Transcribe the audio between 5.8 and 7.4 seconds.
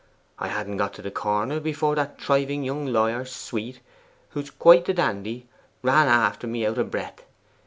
ran after me out of breath.